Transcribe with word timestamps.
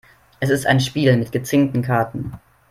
Es 0.39 0.49
ist 0.49 0.65
ein 0.65 0.79
Spiel 0.79 1.15
mit 1.15 1.31
gezinkten 1.31 1.83
Karten. 1.83 2.31